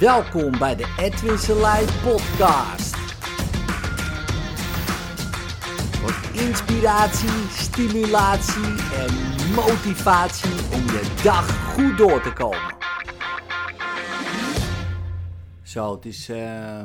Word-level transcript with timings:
Welkom 0.00 0.58
bij 0.58 0.76
de 0.76 0.94
Edwin 0.98 1.38
Selei 1.38 1.86
podcast. 2.02 2.96
Voor 5.96 6.40
inspiratie, 6.40 7.48
stimulatie 7.48 8.76
en 8.94 9.14
motivatie 9.54 10.50
om 10.50 10.82
je 10.82 11.20
dag 11.22 11.74
goed 11.74 11.98
door 11.98 12.22
te 12.22 12.32
komen. 12.32 12.76
Zo, 15.62 15.94
het 15.94 16.04
is 16.04 16.28
uh, 16.28 16.82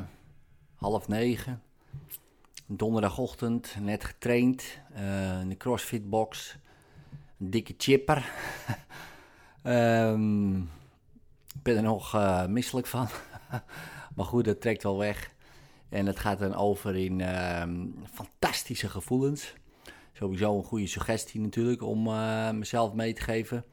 half 0.75 1.07
negen. 1.07 1.61
Donderdagochtend, 2.65 3.75
net 3.79 4.03
getraind 4.03 4.79
uh, 4.97 5.41
in 5.41 5.49
de 5.49 5.57
CrossFit-box. 5.57 6.57
Een 7.39 7.49
dikke 7.49 7.73
chipper. 7.77 8.17
ik 9.63 9.63
ben 11.65 11.75
er 11.75 11.83
nog 11.83 12.15
uh, 12.15 12.45
misselijk 12.45 12.87
van. 12.87 13.07
maar 14.15 14.25
goed, 14.25 14.45
dat 14.45 14.61
trekt 14.61 14.83
wel 14.83 14.97
weg. 14.97 15.33
En 15.89 16.05
het 16.05 16.19
gaat 16.19 16.39
dan 16.39 16.55
over 16.55 16.95
in 16.95 17.19
uh, 17.19 17.63
fantastische 18.13 18.89
gevoelens. 18.89 19.53
Sowieso 20.13 20.57
een 20.57 20.63
goede 20.63 20.87
suggestie 20.87 21.41
natuurlijk 21.41 21.81
om 21.81 22.07
uh, 22.07 22.51
mezelf 22.51 22.93
mee 22.93 23.13
te 23.13 23.21
geven. 23.21 23.65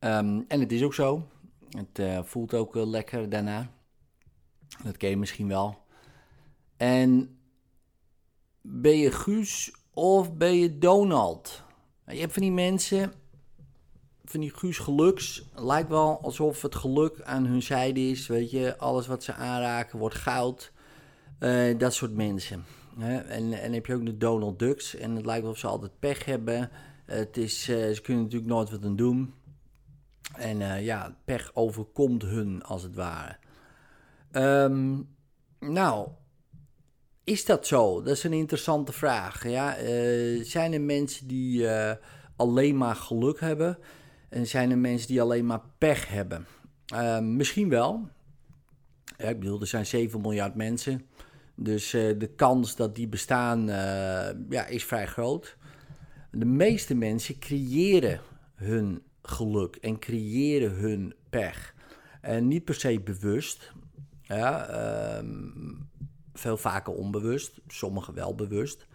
Um, 0.00 0.44
en 0.48 0.60
het 0.60 0.72
is 0.72 0.82
ook 0.82 0.94
zo. 0.94 1.28
Het 1.70 1.98
uh, 1.98 2.22
voelt 2.22 2.54
ook 2.54 2.74
lekker 2.74 3.28
daarna. 3.28 3.70
Dat 4.84 4.96
ken 4.96 5.10
je 5.10 5.16
misschien 5.16 5.48
wel. 5.48 5.78
En 6.76 7.38
ben 8.60 8.98
je 8.98 9.10
Guus 9.10 9.72
of 9.90 10.36
ben 10.36 10.56
je 10.56 10.78
Donald? 10.78 11.62
Je 12.06 12.20
hebt 12.20 12.32
van 12.32 12.42
die 12.42 12.52
mensen, 12.52 13.12
van 14.30 14.40
die 14.40 14.52
Guus 14.54 14.78
Geluks. 14.78 15.44
Lijkt 15.54 15.88
wel 15.88 16.20
alsof 16.22 16.62
het 16.62 16.74
geluk 16.74 17.22
aan 17.22 17.46
hun 17.46 17.62
zijde 17.62 18.00
is. 18.00 18.26
Weet 18.26 18.50
je, 18.50 18.78
alles 18.78 19.06
wat 19.06 19.24
ze 19.24 19.32
aanraken 19.32 19.98
wordt 19.98 20.14
goud. 20.14 20.72
Uh, 21.40 21.78
dat 21.78 21.94
soort 21.94 22.14
mensen. 22.14 22.64
Hè? 22.98 23.18
En, 23.18 23.52
en 23.52 23.72
heb 23.72 23.86
je 23.86 23.94
ook 23.94 24.06
de 24.06 24.16
Donald 24.16 24.58
Ducks. 24.58 24.94
En 24.94 25.16
het 25.16 25.26
lijkt 25.26 25.44
wel 25.44 25.54
ze 25.54 25.66
altijd 25.66 25.98
pech 25.98 26.24
hebben. 26.24 26.70
Het 27.04 27.36
is, 27.36 27.68
uh, 27.68 27.92
ze 27.94 28.00
kunnen 28.00 28.22
natuurlijk 28.22 28.50
nooit 28.50 28.70
wat 28.70 28.84
aan 28.84 28.96
doen. 28.96 29.34
En 30.36 30.60
uh, 30.60 30.84
ja, 30.84 31.16
pech 31.24 31.50
overkomt 31.54 32.22
hun 32.22 32.62
als 32.62 32.82
het 32.82 32.94
ware. 32.94 33.36
Um, 34.32 35.08
nou, 35.60 36.08
is 37.24 37.44
dat 37.44 37.66
zo? 37.66 38.02
Dat 38.02 38.16
is 38.16 38.24
een 38.24 38.32
interessante 38.32 38.92
vraag. 38.92 39.48
Ja? 39.48 39.76
Zijn 40.44 40.72
er 40.72 40.80
mensen 40.80 41.26
die 41.26 41.68
alleen 42.36 42.76
maar 42.76 42.96
geluk 42.96 43.40
hebben? 43.40 43.78
En 44.28 44.46
zijn 44.46 44.70
er 44.70 44.78
mensen 44.78 45.08
die 45.08 45.20
alleen 45.20 45.46
maar 45.46 45.62
pech 45.78 46.08
hebben? 46.08 46.46
Uh, 46.94 47.18
misschien 47.18 47.68
wel. 47.68 48.08
Ja, 49.16 49.28
ik 49.28 49.40
bedoel, 49.40 49.60
er 49.60 49.66
zijn 49.66 49.86
7 49.86 50.20
miljard 50.20 50.54
mensen. 50.54 51.06
Dus 51.54 51.90
de 51.90 52.30
kans 52.36 52.76
dat 52.76 52.94
die 52.94 53.08
bestaan 53.08 53.66
ja, 54.48 54.66
is 54.66 54.84
vrij 54.84 55.06
groot. 55.06 55.56
De 56.30 56.44
meeste 56.44 56.94
mensen 56.94 57.38
creëren 57.38 58.20
hun 58.54 59.02
geluk 59.22 59.76
en 59.76 59.98
creëren 59.98 60.72
hun 60.72 61.14
pech. 61.30 61.74
En 62.20 62.48
niet 62.48 62.64
per 62.64 62.74
se 62.74 63.00
bewust. 63.00 63.72
Ja, 64.22 65.18
um, 65.18 65.88
veel 66.34 66.56
vaker 66.56 66.92
onbewust, 66.92 67.60
sommigen 67.68 68.14
wel 68.14 68.34
bewust. 68.34 68.86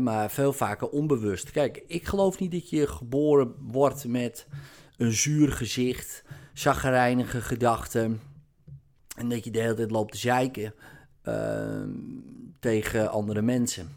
Maar 0.00 0.30
veel 0.30 0.52
vaker 0.52 0.88
onbewust. 0.88 1.50
Kijk, 1.50 1.84
ik 1.86 2.06
geloof 2.06 2.38
niet 2.38 2.52
dat 2.52 2.70
je 2.70 2.86
geboren 2.86 3.54
wordt 3.58 4.06
met 4.06 4.46
een 4.96 5.12
zuur 5.12 5.52
gezicht, 5.52 6.24
zaggerijnige 6.52 7.40
gedachten. 7.40 8.20
En 9.16 9.28
dat 9.28 9.44
je 9.44 9.50
de 9.50 9.60
hele 9.60 9.74
tijd 9.74 9.90
loopt 9.90 10.12
te 10.12 10.18
zeiken 10.18 10.74
uh, 11.24 11.82
tegen 12.60 13.10
andere 13.10 13.42
mensen. 13.42 13.88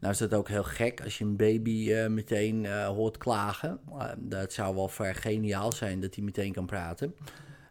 Nou 0.00 0.12
is 0.12 0.18
dat 0.18 0.34
ook 0.34 0.48
heel 0.48 0.64
gek 0.64 1.00
als 1.00 1.18
je 1.18 1.24
een 1.24 1.36
baby 1.36 1.90
uh, 1.90 2.06
meteen 2.06 2.82
hoort 2.84 3.16
klagen. 3.16 3.80
dat 4.18 4.52
zou 4.52 4.74
wel 4.74 4.88
vrij 4.88 5.14
geniaal 5.14 5.72
zijn 5.72 6.00
dat 6.00 6.14
hij 6.14 6.24
meteen 6.24 6.52
kan 6.52 6.66
praten. 6.66 7.14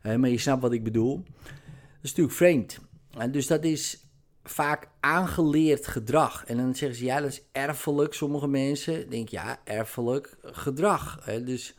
maar 0.02 0.30
je 0.30 0.38
snapt 0.38 0.62
wat 0.62 0.72
ik 0.72 0.84
bedoel. 0.84 1.24
Dat 1.44 2.02
is 2.02 2.10
natuurlijk 2.10 2.38
vreemd. 2.38 2.80
En 3.18 3.32
dus 3.32 3.48
dat 3.48 3.64
is 3.64 4.07
vaak 4.50 4.88
aangeleerd 5.00 5.88
gedrag. 5.88 6.46
En 6.46 6.58
dan 6.58 6.76
zeggen 6.76 6.98
ze, 6.98 7.06
ja, 7.06 7.22
dat 7.22 7.30
is 7.30 7.44
erfelijk. 7.52 8.14
Sommige 8.14 8.48
mensen 8.48 9.10
denken, 9.10 9.38
ja, 9.38 9.60
erfelijk 9.64 10.38
gedrag. 10.42 11.20
Hè? 11.24 11.44
Dus, 11.44 11.76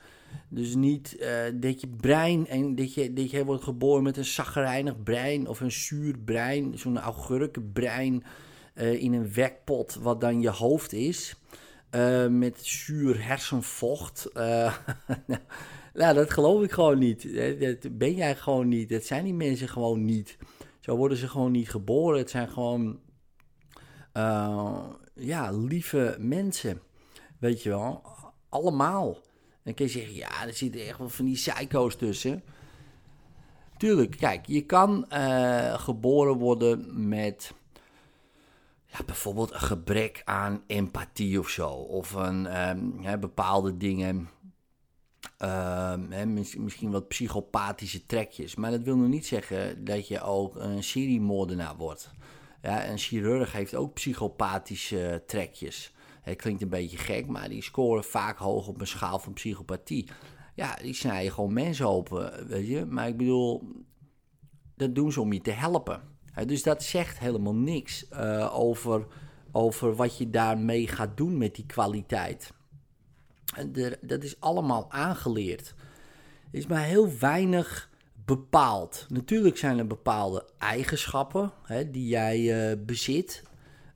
dus 0.49 0.75
niet 0.75 1.17
uh, 1.21 1.29
dat 1.55 1.81
je 1.81 1.89
brein, 1.89 2.47
en 2.47 2.75
dat 2.75 2.95
je, 2.95 3.13
dat 3.13 3.31
je 3.31 3.45
wordt 3.45 3.65
geboren 3.65 4.03
met 4.03 4.17
een 4.17 4.25
zaggerijnig 4.25 5.03
brein 5.03 5.47
of 5.47 5.61
een 5.61 5.73
zuur 5.73 6.19
brein, 6.19 6.79
zo'n 6.79 6.99
augurkenbrein 6.99 8.25
uh, 8.75 9.03
in 9.03 9.13
een 9.13 9.33
wekpot, 9.33 9.95
wat 9.95 10.21
dan 10.21 10.41
je 10.41 10.51
hoofd 10.51 10.93
is, 10.93 11.37
uh, 11.91 12.27
met 12.27 12.59
zuur 12.63 13.27
hersenvocht. 13.27 14.31
nou, 15.95 16.15
dat 16.15 16.31
geloof 16.31 16.63
ik 16.63 16.71
gewoon 16.71 16.99
niet. 16.99 17.29
Dat 17.61 17.99
ben 17.99 18.15
jij 18.15 18.37
gewoon 18.37 18.69
niet. 18.69 18.89
Dat 18.89 19.05
zijn 19.05 19.25
die 19.25 19.35
mensen 19.35 19.69
gewoon 19.69 20.05
niet. 20.05 20.37
Zo 20.89 20.97
worden 20.97 21.19
ze 21.19 21.29
gewoon 21.29 21.53
niet 21.53 21.71
geboren. 21.71 22.19
Het 22.19 22.31
zijn 22.31 22.49
gewoon 22.49 23.01
uh, 24.15 24.85
ja, 25.15 25.51
lieve 25.51 26.17
mensen. 26.19 26.81
Weet 27.39 27.63
je 27.63 27.69
wel. 27.69 28.03
Allemaal. 28.49 29.19
Dan 29.63 29.75
kun 29.75 29.85
je 29.85 29.91
zeggen, 29.91 30.15
ja, 30.15 30.47
er 30.47 30.55
zitten 30.55 30.87
echt 30.87 30.99
wel 30.99 31.09
van 31.09 31.25
die 31.25 31.35
psycho's 31.35 31.97
tussen. 31.97 32.43
Tuurlijk, 33.77 34.17
kijk, 34.17 34.47
je 34.47 34.67
kan 34.67 35.07
uh, 35.13 35.75
geboren 35.79 36.37
worden 36.37 37.09
met 37.09 37.55
ja, 38.87 38.99
bijvoorbeeld 39.07 39.53
een 39.53 39.61
gebrek 39.61 40.23
aan 40.25 40.63
empathie 40.67 41.39
of 41.39 41.49
zo. 41.49 41.69
Of 41.69 42.13
een, 42.13 42.45
hè, 43.03 43.19
bepaalde 43.19 43.77
dingen 43.77 44.29
hè, 46.09 46.27
misschien 46.27 46.91
wat 46.91 47.09
psychopathische 47.09 48.07
trekjes. 48.07 48.55
Maar 48.55 48.71
dat 48.71 48.83
wil 48.83 48.97
nog 48.97 49.09
niet 49.09 49.27
zeggen 49.27 49.85
dat 49.85 50.09
je 50.09 50.23
ook 50.23 50.57
een 50.57 50.83
seriemoordenaar 50.83 51.77
wordt. 51.77 52.11
Ja, 52.63 52.89
een 52.89 52.99
chirurg 52.99 53.53
heeft 53.53 53.75
ook 53.75 53.95
psychopathische 53.95 55.23
trekjes. 55.27 55.93
Het 56.23 56.37
klinkt 56.37 56.63
een 56.63 56.69
beetje 56.69 56.97
gek, 56.97 57.27
maar 57.27 57.49
die 57.49 57.63
scoren 57.63 58.05
vaak 58.05 58.39
hoog 58.39 58.69
op 58.69 58.81
een 58.81 58.87
schaal 58.87 59.19
van 59.19 59.33
psychopathie. 59.33 60.09
Ja, 60.55 60.77
die 60.83 60.95
snijden 60.95 61.33
gewoon 61.33 61.53
mensen 61.53 61.89
open, 61.89 62.47
weet 62.47 62.67
je. 62.67 62.85
Maar 62.85 63.09
ik 63.09 63.17
bedoel, 63.17 63.63
dat 64.77 64.95
doen 64.95 65.13
ze 65.13 65.21
om 65.21 65.33
je 65.33 65.41
te 65.41 65.51
helpen. 65.51 66.03
dus 66.47 66.63
dat 66.63 66.83
zegt 66.83 67.19
helemaal 67.19 67.55
niks 67.55 68.07
uh, 68.13 68.59
over, 68.59 69.07
over 69.53 69.95
wat 69.95 70.19
je 70.19 70.31
daarmee 70.31 70.89
gaat 70.89 71.17
doen 71.17 71.39
met 71.39 71.55
die 71.55 71.67
kwaliteit. 71.67 72.53
Dat 74.01 74.23
is 74.23 74.41
allemaal 74.41 74.87
aangeleerd. 74.91 75.75
Er 76.51 76.59
is 76.59 76.67
maar 76.67 76.85
heel 76.85 77.19
weinig 77.19 77.91
bepaald. 78.25 79.07
Natuurlijk 79.09 79.57
zijn 79.57 79.79
er 79.79 79.87
bepaalde 79.87 80.45
eigenschappen 80.59 81.53
hè, 81.63 81.91
die 81.91 82.09
jij 82.09 82.71
uh, 82.71 82.85
bezit. 82.85 83.43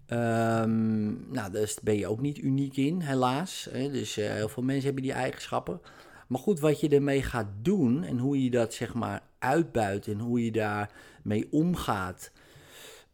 Um, 0.08 1.26
nou, 1.32 1.52
daar 1.52 1.74
ben 1.82 1.98
je 1.98 2.06
ook 2.06 2.20
niet 2.20 2.38
uniek 2.38 2.76
in, 2.76 3.00
helaas. 3.00 3.68
Hè. 3.70 3.90
Dus 3.90 4.18
uh, 4.18 4.30
heel 4.30 4.48
veel 4.48 4.62
mensen 4.62 4.84
hebben 4.84 5.02
die 5.02 5.12
eigenschappen. 5.12 5.80
Maar 6.26 6.40
goed, 6.40 6.60
wat 6.60 6.80
je 6.80 6.88
ermee 6.88 7.22
gaat 7.22 7.48
doen 7.62 8.02
en 8.02 8.18
hoe 8.18 8.44
je 8.44 8.50
dat 8.50 8.74
zeg 8.74 8.94
maar 8.94 9.22
uitbuit 9.38 10.06
en 10.06 10.18
hoe 10.18 10.44
je 10.44 10.52
daarmee 10.52 11.48
omgaat. 11.50 12.30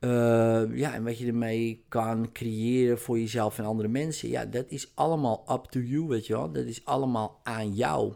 Uh, 0.00 0.76
ja, 0.76 0.94
en 0.94 1.04
wat 1.04 1.19
je 1.19 1.26
ermee 1.26 1.84
kan 1.88 2.32
creëren 2.32 2.98
voor 2.98 3.19
jezelf 3.19 3.59
en 3.59 3.64
andere 3.64 3.88
mensen. 3.88 4.28
Ja, 4.28 4.44
dat 4.44 4.64
is 4.69 4.92
allemaal 4.94 5.44
up 5.50 5.64
to 5.64 5.81
you, 5.81 6.06
weet 6.06 6.27
je 6.27 6.33
wel. 6.33 6.53
Dat 6.53 6.65
is 6.65 6.84
allemaal 6.84 7.41
aan 7.42 7.74
jou. 7.74 8.15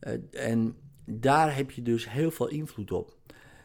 Uh, 0.00 0.14
en 0.30 0.76
daar 1.04 1.56
heb 1.56 1.70
je 1.70 1.82
dus 1.82 2.10
heel 2.10 2.30
veel 2.30 2.48
invloed 2.48 2.92
op. 2.92 3.16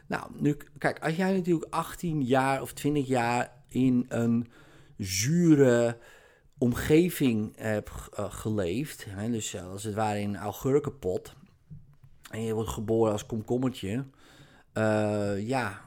Nou, 0.06 0.30
nu, 0.36 0.56
kijk, 0.78 0.98
als 0.98 1.16
jij 1.16 1.32
natuurlijk 1.32 1.74
18 1.74 2.22
jaar 2.22 2.62
of 2.62 2.72
20 2.72 3.06
jaar 3.06 3.52
in 3.68 4.06
een 4.08 4.46
zure 4.96 5.98
omgeving 6.58 7.52
hebt 7.56 7.90
uh, 8.18 8.32
geleefd, 8.32 9.04
hè, 9.08 9.30
dus 9.30 9.56
als 9.56 9.84
het 9.84 9.94
ware 9.94 10.20
in 10.20 10.28
een 10.28 10.40
augurkenpot, 10.40 11.34
en 12.30 12.42
je 12.42 12.54
wordt 12.54 12.70
geboren 12.70 13.12
als 13.12 13.26
komkommertje, 13.26 14.04
ja, 15.38 15.83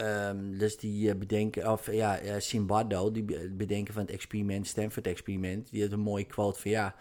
Um, 0.00 0.58
dus 0.58 0.76
die 0.76 1.08
uh, 1.08 1.14
bedenken, 1.14 1.72
of 1.72 1.92
ja, 1.92 2.22
uh, 2.22 2.34
Simbardo, 2.38 3.10
die 3.10 3.24
bedenken 3.50 3.94
van 3.94 4.02
het 4.02 4.10
experiment, 4.10 4.66
Stanford-experiment, 4.66 5.70
die 5.70 5.82
had 5.82 5.92
een 5.92 6.00
mooie 6.00 6.24
quote 6.24 6.60
van 6.60 6.70
ja, 6.70 6.94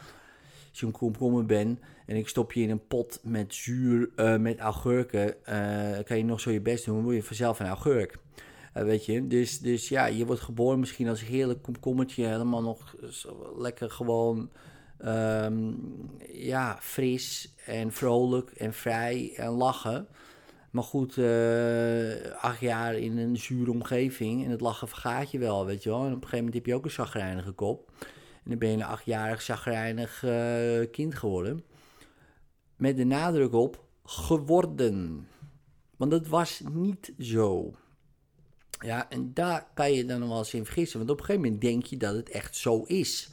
als 0.70 0.80
je 0.80 0.86
een 0.86 0.92
komkommer 0.92 1.46
bent 1.46 1.80
en 2.06 2.16
ik 2.16 2.28
stop 2.28 2.54
je 2.54 2.62
in 2.62 2.70
een 2.70 2.88
pot 2.88 3.20
met 3.24 3.54
zuur, 3.54 4.10
uh, 4.16 4.38
met 4.38 4.60
augurken, 4.60 5.36
kan 6.06 6.18
je 6.18 6.24
nog 6.24 6.40
zo 6.40 6.52
je 6.52 6.62
best 6.62 6.86
doen, 6.86 6.96
dan 6.96 7.04
word 7.04 7.16
je 7.16 7.24
vanzelf 7.24 7.60
een 7.60 7.68
augurk. 7.68 8.18
weet 8.74 9.06
je, 9.06 9.28
dus, 9.28 9.60
dus 9.60 9.90
ja, 9.90 10.06
je 10.06 10.26
wordt 10.26 10.42
geboren 10.42 10.80
misschien 10.80 11.08
als 11.08 11.26
heerlijk 11.26 11.62
komkommertje, 11.62 12.26
helemaal 12.26 12.62
nog 12.62 12.96
lekker 13.58 13.90
gewoon, 13.90 14.50
um, 15.06 15.78
ja, 16.32 16.78
fris 16.82 17.54
en 17.66 17.92
vrolijk 17.92 18.52
en 18.52 18.74
vrij 18.74 19.34
en 19.36 19.50
lachen. 19.50 20.08
Maar 20.72 20.84
goed, 20.84 21.18
uh, 21.18 22.32
acht 22.32 22.60
jaar 22.60 22.96
in 22.96 23.18
een 23.18 23.38
zure 23.38 23.72
omgeving 23.72 24.44
en 24.44 24.52
het 24.52 24.62
lachen 24.62 24.88
vergaat 24.88 25.32
je 25.32 25.40
wel, 25.40 25.66
weet 25.66 25.84
je 25.84 25.90
wel. 25.90 26.00
En 26.00 26.06
op 26.06 26.12
een 26.12 26.18
gegeven 26.18 26.38
moment 26.38 26.54
heb 26.54 26.66
je 26.66 26.76
ook 26.76 26.86
een 26.86 26.92
zagrijnige 26.92 27.52
kop. 27.52 27.92
En 28.44 28.50
dan 28.50 28.58
ben 28.58 28.70
je 28.70 28.76
een 28.76 28.84
achtjarig 28.84 29.42
zagrijnig 29.42 30.24
uh, 30.24 30.92
kind 30.92 31.16
geworden. 31.16 31.64
Met 32.76 32.98
de 32.98 33.04
nadruk 33.04 33.54
op 33.54 33.84
geworden. 34.04 35.28
Want 35.98 36.12
dat 36.12 36.28
was 36.28 36.62
niet 36.72 37.14
zo. 37.20 37.74
Ja, 38.80 39.10
en 39.10 39.34
daar 39.34 39.68
kan 39.74 39.94
je 39.94 40.06
dan 40.06 40.28
wel 40.28 40.38
eens 40.38 40.54
in 40.54 40.66
vergissen. 40.66 41.00
Want 41.00 41.12
op 41.12 41.20
een 41.20 41.26
gegeven 41.26 41.46
moment 41.46 41.62
denk 41.62 41.86
je 41.86 41.98
dat 41.98 42.16
het 42.16 42.30
echt 42.30 42.56
zo 42.56 42.84
is. 42.84 43.30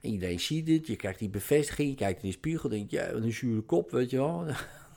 En 0.00 0.10
iedereen 0.10 0.40
ziet 0.40 0.68
het, 0.68 0.86
je 0.86 0.96
krijgt 0.96 1.18
die 1.18 1.28
bevestiging, 1.28 1.88
je 1.88 1.94
kijkt 1.94 2.22
in 2.22 2.28
de 2.28 2.34
spiegel, 2.34 2.68
denk 2.68 2.90
je, 2.90 2.96
ja, 2.96 3.10
een 3.10 3.32
zure 3.32 3.60
kop, 3.60 3.90
weet 3.90 4.10
je 4.10 4.16
wel. 4.16 4.46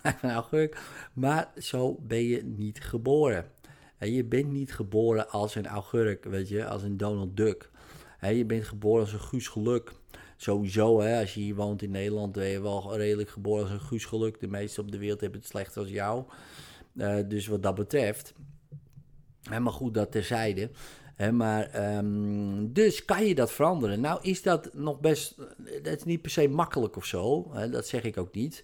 nou, 0.22 0.70
maar 1.14 1.52
zo 1.58 1.98
ben 2.02 2.24
je 2.24 2.44
niet 2.44 2.84
geboren. 2.84 3.46
je 4.00 4.24
bent 4.24 4.52
niet 4.52 4.74
geboren 4.74 5.30
als 5.30 5.56
een 5.56 5.68
augurk, 5.68 6.24
weet 6.24 6.50
je, 6.50 6.68
als 6.68 6.84
een 6.84 6.98
Donald 6.98 7.38
Duck. 7.38 7.70
je 8.22 8.46
bent 8.46 8.64
geboren 8.64 9.02
als 9.02 9.14
een 9.14 9.20
Guus 9.20 9.48
Geluk. 9.48 9.92
Sowieso, 10.38 11.00
hè, 11.02 11.20
als 11.20 11.34
je 11.34 11.40
hier 11.40 11.56
woont 11.56 11.82
in 11.82 11.92
Nederland, 11.92 12.32
ben 12.32 12.48
je 12.48 12.62
wel 12.62 12.98
redelijk 12.98 13.30
geboren 13.30 13.64
als 13.64 13.72
een 13.72 13.80
Guus 13.80 14.06
Geluk. 14.06 14.40
De 14.40 14.48
meesten 14.48 14.84
op 14.84 14.92
de 14.92 14.98
wereld 14.98 15.22
hebben 15.22 15.40
het 15.40 15.50
slechter 15.50 15.82
als 15.82 15.92
jou. 15.92 16.24
Uh, 16.94 17.18
dus 17.28 17.48
wat 17.48 17.64
dat 17.64 17.76
betreft. 17.76 18.34
Maar 19.50 19.72
goed, 19.72 19.94
dat 19.94 20.12
terzijde. 20.12 20.70
Maar, 21.32 21.96
um, 21.98 22.74
dus 22.74 23.06
kan 23.06 23.26
je 23.26 23.36
dat 23.36 23.52
veranderen? 23.52 24.00
Nou, 24.00 24.20
is 24.22 24.42
dat 24.42 24.74
nog 24.74 25.00
best. 25.00 25.36
Dat 25.82 25.98
is 25.98 26.04
niet 26.04 26.22
per 26.22 26.32
se 26.32 26.48
makkelijk 26.48 26.96
of 26.96 27.06
zo. 27.06 27.52
Dat 27.72 27.88
zeg 27.88 28.04
ik 28.04 28.18
ook 28.18 28.34
niet. 28.34 28.64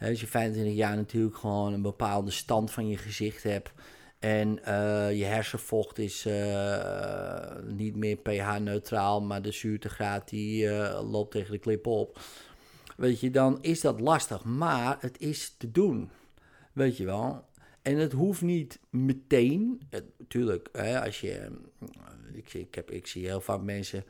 Als 0.00 0.20
je 0.20 0.26
25 0.26 0.74
jaar 0.74 0.96
natuurlijk 0.96 1.36
gewoon 1.36 1.72
een 1.72 1.82
bepaalde 1.82 2.30
stand 2.30 2.70
van 2.70 2.88
je 2.88 2.96
gezicht 2.96 3.42
hebt. 3.42 3.72
En 4.18 4.58
uh, 4.68 5.18
je 5.18 5.24
hersenvocht 5.24 5.98
is 5.98 6.26
uh, 6.26 7.54
niet 7.66 7.96
meer 7.96 8.16
pH-neutraal, 8.16 9.22
maar 9.22 9.42
de 9.42 9.52
zuurtegraad 9.52 10.28
die 10.28 10.64
uh, 10.64 11.10
loopt 11.10 11.30
tegen 11.30 11.52
de 11.52 11.58
klip 11.58 11.86
op. 11.86 12.20
Weet 12.96 13.20
je, 13.20 13.30
dan 13.30 13.58
is 13.60 13.80
dat 13.80 14.00
lastig. 14.00 14.44
Maar 14.44 14.96
het 15.00 15.20
is 15.20 15.54
te 15.58 15.70
doen. 15.70 16.10
Weet 16.72 16.96
je 16.96 17.04
wel. 17.04 17.44
En 17.82 17.96
het 17.96 18.12
hoeft 18.12 18.42
niet 18.42 18.78
meteen. 18.90 19.80
Natuurlijk, 20.18 20.68
als 21.04 21.20
je. 21.20 21.50
Ik, 22.32 22.54
ik, 22.54 22.74
heb, 22.74 22.90
ik 22.90 23.06
zie 23.06 23.26
heel 23.26 23.40
vaak 23.40 23.62
mensen 23.62 24.04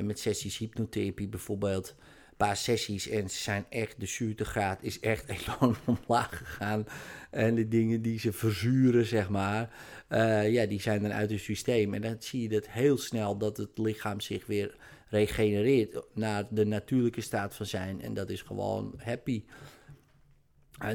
met 0.00 0.18
sessies 0.18 0.58
hypnotherapie 0.58 1.28
bijvoorbeeld. 1.28 1.94
Paar 2.42 2.56
sessies 2.56 3.08
en 3.08 3.30
ze 3.30 3.36
zijn 3.36 3.66
echt. 3.68 4.00
De 4.00 4.06
zuurtegraad 4.06 4.82
is 4.82 5.00
echt 5.00 5.28
enorm 5.38 5.76
omlaag 5.84 6.38
gegaan. 6.38 6.86
En 7.30 7.54
de 7.54 7.68
dingen 7.68 8.02
die 8.02 8.18
ze 8.18 8.32
verzuren, 8.32 9.06
zeg 9.06 9.28
maar. 9.28 9.70
Uh, 10.08 10.52
ja, 10.52 10.66
die 10.66 10.80
zijn 10.80 11.02
dan 11.02 11.12
uit 11.12 11.30
het 11.30 11.40
systeem. 11.40 11.94
En 11.94 12.00
dan 12.00 12.16
zie 12.18 12.42
je 12.42 12.48
dat 12.48 12.68
heel 12.68 12.98
snel 12.98 13.36
dat 13.36 13.56
het 13.56 13.78
lichaam 13.78 14.20
zich 14.20 14.46
weer 14.46 14.76
regenereert 15.08 16.02
naar 16.14 16.44
de 16.50 16.64
natuurlijke 16.64 17.20
staat 17.20 17.54
van 17.54 17.66
zijn. 17.66 18.02
En 18.02 18.14
dat 18.14 18.30
is 18.30 18.42
gewoon 18.42 18.94
happy 19.04 19.44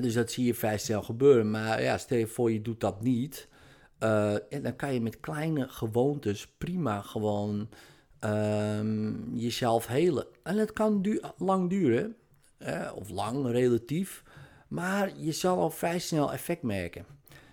dus 0.01 0.13
dat 0.13 0.31
zie 0.31 0.45
je 0.45 0.53
vrij 0.53 0.77
snel 0.77 1.03
gebeuren. 1.03 1.51
Maar 1.51 1.81
ja, 1.81 1.97
stel 1.97 2.17
je 2.17 2.27
voor 2.27 2.51
je 2.51 2.61
doet 2.61 2.79
dat 2.79 3.01
niet. 3.01 3.47
Uh, 3.99 4.33
en 4.33 4.63
dan 4.63 4.75
kan 4.75 4.93
je 4.93 5.01
met 5.01 5.19
kleine 5.19 5.67
gewoontes 5.67 6.47
prima 6.47 7.01
gewoon 7.01 7.69
um, 8.19 9.31
jezelf 9.33 9.87
helen. 9.87 10.25
En 10.43 10.57
dat 10.57 10.73
kan 10.73 11.19
lang 11.37 11.69
duren, 11.69 12.15
of 12.95 13.09
lang 13.09 13.45
relatief. 13.45 14.23
Maar 14.67 15.17
je 15.17 15.31
zal 15.31 15.59
al 15.59 15.69
vrij 15.69 15.99
snel 15.99 16.33
effect 16.33 16.61
merken. 16.61 17.05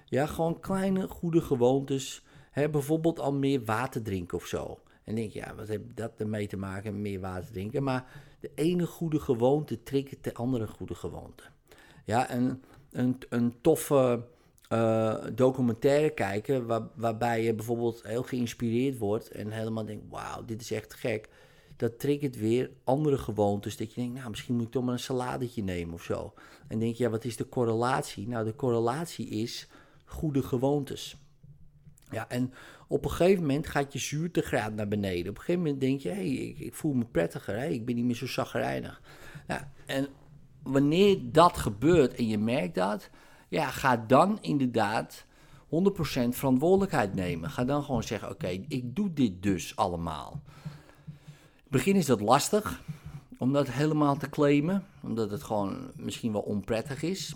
Ja, 0.04 0.26
gewoon 0.26 0.60
kleine 0.60 1.08
goede 1.08 1.40
gewoontes. 1.40 2.22
Hè, 2.50 2.70
bijvoorbeeld 2.70 3.20
al 3.20 3.32
meer 3.32 3.64
water 3.64 4.02
drinken 4.02 4.38
of 4.38 4.46
zo. 4.46 4.78
En 5.04 5.14
denk 5.14 5.32
je, 5.32 5.38
ja, 5.38 5.54
wat 5.54 5.68
heeft 5.68 5.82
dat 5.94 6.12
ermee 6.16 6.46
te 6.46 6.56
maken, 6.56 7.02
meer 7.02 7.20
water 7.20 7.52
drinken? 7.52 7.82
Maar 7.82 8.04
de 8.40 8.50
ene 8.54 8.86
goede 8.86 9.20
gewoonte 9.20 9.82
triggert 9.82 10.24
de 10.24 10.34
andere 10.34 10.66
goede 10.66 10.94
gewoonte. 10.94 11.42
Ja, 12.04 12.30
een, 12.30 12.62
een, 12.90 13.18
een 13.28 13.54
toffe 13.60 14.24
uh, 14.68 15.16
documentaire 15.32 16.10
kijken 16.10 16.66
waar, 16.66 16.82
waarbij 16.94 17.42
je 17.42 17.54
bijvoorbeeld 17.54 18.02
heel 18.02 18.22
geïnspireerd 18.22 18.98
wordt 18.98 19.28
en 19.28 19.50
helemaal 19.50 19.84
denkt, 19.84 20.04
wauw, 20.08 20.44
dit 20.44 20.60
is 20.60 20.70
echt 20.70 20.94
gek. 20.94 21.28
Dat 21.76 21.98
triggert 21.98 22.36
weer 22.36 22.70
andere 22.84 23.18
gewoontes. 23.18 23.76
Dat 23.76 23.94
je 23.94 24.00
denkt, 24.00 24.18
nou, 24.18 24.30
misschien 24.30 24.54
moet 24.54 24.66
ik 24.66 24.70
toch 24.70 24.84
maar 24.84 24.92
een 24.92 24.98
saladetje 24.98 25.62
nemen 25.62 25.94
of 25.94 26.02
zo. 26.02 26.34
En 26.68 26.78
denk 26.78 26.94
je, 26.94 27.02
ja, 27.02 27.10
wat 27.10 27.24
is 27.24 27.36
de 27.36 27.48
correlatie? 27.48 28.28
Nou, 28.28 28.44
de 28.44 28.54
correlatie 28.54 29.28
is 29.28 29.68
goede 30.04 30.42
gewoontes. 30.42 31.16
Ja, 32.10 32.28
en 32.28 32.52
op 32.88 33.04
een 33.04 33.10
gegeven 33.10 33.40
moment 33.42 33.66
gaat 33.66 33.92
je 33.92 33.98
zuurtegraad 33.98 34.74
naar 34.74 34.88
beneden. 34.88 35.30
Op 35.30 35.36
een 35.36 35.42
gegeven 35.44 35.62
moment 35.62 35.80
denk 35.80 36.00
je, 36.00 36.08
hé, 36.08 36.14
hey, 36.14 36.28
ik, 36.28 36.58
ik, 36.58 36.74
voel 36.74 36.92
me 36.92 37.04
prettiger, 37.04 37.58
hè? 37.58 37.66
ik 37.66 37.84
ben 37.84 37.94
niet 37.94 38.04
meer 38.04 38.14
zo 38.14 38.26
zagrijnig. 38.26 39.00
Nou, 39.46 39.60
en 39.86 40.08
wanneer 40.62 41.18
dat 41.22 41.56
gebeurt 41.56 42.14
en 42.14 42.28
je 42.28 42.38
merkt 42.38 42.74
dat, 42.74 43.10
ja, 43.54 43.70
ga 43.70 43.96
dan 43.96 44.38
inderdaad 44.40 45.24
100% 45.64 45.68
verantwoordelijkheid 46.28 47.14
nemen. 47.14 47.50
Ga 47.50 47.64
dan 47.64 47.84
gewoon 47.84 48.02
zeggen: 48.02 48.30
Oké, 48.30 48.48
ik 48.48 48.96
doe 48.96 49.12
dit 49.12 49.42
dus 49.42 49.76
allemaal. 49.76 50.42
In 51.04 51.12
het 51.62 51.82
begin 51.82 51.96
is 51.96 52.06
dat 52.06 52.20
lastig 52.20 52.82
om 53.38 53.52
dat 53.52 53.70
helemaal 53.70 54.16
te 54.16 54.28
claimen, 54.28 54.84
omdat 55.02 55.30
het 55.30 55.42
gewoon 55.42 55.90
misschien 55.96 56.32
wel 56.32 56.40
onprettig 56.40 57.02
is. 57.02 57.34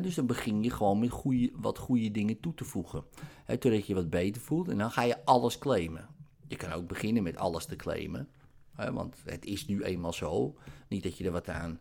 dus 0.00 0.14
dan 0.14 0.26
begin 0.26 0.62
je 0.62 0.70
gewoon 0.70 0.98
met 0.98 1.10
goede, 1.10 1.50
wat 1.54 1.78
goede 1.78 2.10
dingen 2.10 2.40
toe 2.40 2.54
te 2.54 2.64
voegen. 2.64 3.04
He, 3.44 3.58
totdat 3.58 3.86
je 3.86 3.94
wat 3.94 4.10
beter 4.10 4.42
voelt 4.42 4.68
en 4.68 4.78
dan 4.78 4.90
ga 4.90 5.02
je 5.02 5.24
alles 5.24 5.58
claimen. 5.58 6.08
Je 6.46 6.56
kan 6.56 6.72
ook 6.72 6.86
beginnen 6.86 7.22
met 7.22 7.36
alles 7.36 7.64
te 7.64 7.76
claimen, 7.76 8.28
want 8.74 9.16
het 9.24 9.44
is 9.44 9.66
nu 9.66 9.82
eenmaal 9.82 10.12
zo. 10.12 10.56
Niet 10.88 11.02
dat 11.02 11.18
je 11.18 11.24
er 11.24 11.32
wat 11.32 11.48
aan 11.48 11.80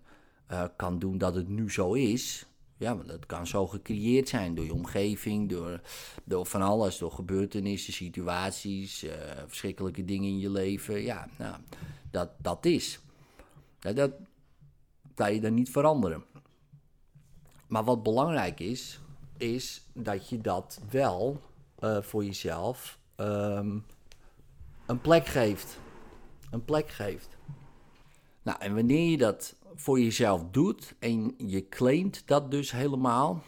uh, 0.52 0.64
kan 0.76 1.00
doen 1.00 1.18
dat 1.18 1.36
het 1.36 1.48
nu 1.48 1.72
zo 1.72 1.94
is. 1.94 2.48
Ja, 2.78 2.96
want 2.96 3.08
dat 3.08 3.26
kan 3.26 3.48
zo 3.48 3.68
gecreëerd 3.68 4.30
zijn 4.30 4.56
door 4.56 4.66
je 4.66 4.74
omgeving, 4.74 5.50
door, 5.50 5.82
door 6.24 6.46
van 6.46 6.62
alles, 6.62 6.98
door 6.98 7.12
gebeurtenissen, 7.12 7.94
situaties, 7.94 9.04
uh, 9.04 9.12
verschrikkelijke 9.48 10.06
dingen 10.06 10.30
in 10.30 10.40
je 10.40 10.50
leven. 10.50 11.02
Ja, 11.02 11.28
nou, 11.38 11.56
dat, 12.12 12.30
dat 12.38 12.66
is. 12.66 13.00
Ja, 13.80 13.94
dat 13.94 14.12
kan 15.14 15.34
je 15.34 15.42
dan 15.42 15.54
niet 15.54 15.70
veranderen. 15.70 16.24
Maar 17.68 17.84
wat 17.84 18.04
belangrijk 18.04 18.60
is, 18.60 19.00
is 19.38 19.82
dat 19.94 20.30
je 20.30 20.42
dat 20.42 20.82
wel 20.90 21.42
uh, 21.80 22.02
voor 22.02 22.26
jezelf 22.26 23.00
um, 23.18 23.86
een 24.86 25.02
plek 25.02 25.26
geeft. 25.26 25.80
Een 26.52 26.66
plek 26.66 26.90
geeft. 26.90 27.38
Nou, 28.42 28.60
en 28.60 28.76
wanneer 28.76 29.10
je 29.10 29.18
dat 29.18 29.56
voor 29.76 30.00
jezelf 30.00 30.44
doet 30.52 30.96
en 31.00 31.34
je 31.38 31.70
claimt 31.70 32.22
dat 32.26 32.52
dus 32.52 32.72
helemaal, 32.72 33.44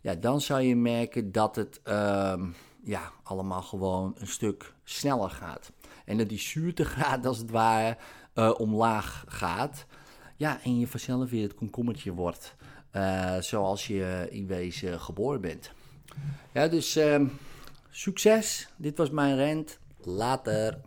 ja, 0.00 0.14
dan 0.14 0.40
zou 0.40 0.60
je 0.60 0.76
merken 0.76 1.32
dat 1.32 1.56
het 1.56 1.80
uh, 1.84 2.42
ja, 2.82 3.12
allemaal 3.22 3.62
gewoon 3.62 4.14
een 4.18 4.26
stuk 4.26 4.74
sneller 4.84 5.30
gaat. 5.30 5.72
En 6.04 6.18
dat 6.18 6.28
die 6.28 6.38
zuurtegraad 6.38 7.26
als 7.26 7.38
het 7.38 7.50
ware 7.50 7.96
uh, 8.34 8.54
omlaag 8.58 9.24
gaat. 9.28 9.86
Ja, 10.36 10.62
en 10.62 10.78
je 10.78 10.86
vanzelf 10.86 11.30
weer 11.30 11.42
het 11.42 11.54
komkommertje 11.54 12.12
wordt. 12.12 12.54
Uh, 12.92 13.38
zoals 13.40 13.86
je 13.86 14.26
in 14.30 14.46
wezen 14.46 15.00
geboren 15.00 15.40
bent. 15.40 15.70
Ja, 16.52 16.68
dus 16.68 16.96
uh, 16.96 17.28
succes. 17.90 18.68
Dit 18.76 18.98
was 18.98 19.10
mijn 19.10 19.36
rent. 19.36 19.78
Later. 20.00 20.80